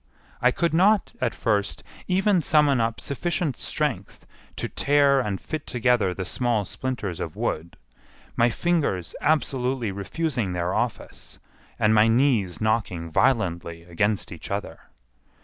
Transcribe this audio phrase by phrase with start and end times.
[0.41, 6.11] I could not, at first, even summon up sufficient strength to tear and fit together
[6.11, 7.77] the small splinters of wood,
[8.35, 11.37] my fingers absolutely refusing their office,
[11.77, 14.79] and my knees knocking violently against each other.